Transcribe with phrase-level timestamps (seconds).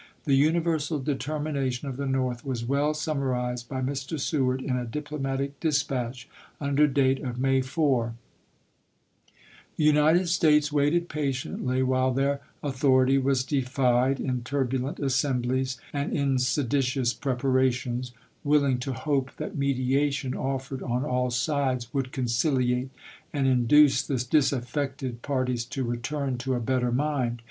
[0.23, 4.19] The universal determination of the North was well summarized by Mr.
[4.19, 6.27] Seward in a diplomatic dispatch
[6.59, 8.15] under date of May 4:
[9.75, 16.11] The United States waited patiently while their author ity was defied in turbulent assemblies and
[16.11, 18.11] in seditious preparations,
[18.43, 22.89] wUling to hope that mediation, offered on all sides, would concfliate
[23.31, 27.39] and induce the disaffected par ties to return to a better mind.